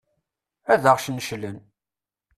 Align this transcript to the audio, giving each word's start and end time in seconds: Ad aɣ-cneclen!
Ad 0.73 0.83
aɣ-cneclen! 0.91 1.57